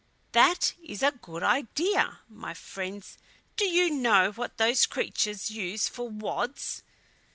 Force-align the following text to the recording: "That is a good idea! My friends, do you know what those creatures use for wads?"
"That 0.31 0.73
is 0.81 1.03
a 1.03 1.11
good 1.11 1.43
idea! 1.43 2.21
My 2.27 2.55
friends, 2.55 3.19
do 3.55 3.65
you 3.65 3.91
know 3.91 4.31
what 4.31 4.57
those 4.57 4.87
creatures 4.87 5.51
use 5.51 5.87
for 5.87 6.09
wads?" 6.09 6.81